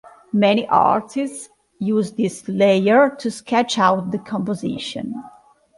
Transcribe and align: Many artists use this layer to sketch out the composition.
Many 0.33 0.65
artists 0.67 1.49
use 1.77 2.13
this 2.13 2.47
layer 2.49 3.07
to 3.17 3.29
sketch 3.29 3.77
out 3.77 4.09
the 4.09 4.17
composition. 4.17 5.23